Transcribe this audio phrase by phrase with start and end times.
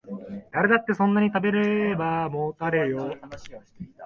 [0.51, 3.17] 誰だってそんなに食べればもたれるよ